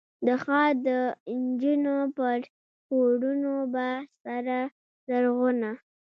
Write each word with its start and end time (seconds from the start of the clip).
د 0.25 0.27
ښار 0.43 0.71
دنجونو 0.85 1.95
پر 2.17 2.39
پوړونو 2.87 3.55
به، 3.73 3.87
سره 4.23 4.57
زرغونه، 5.07 5.71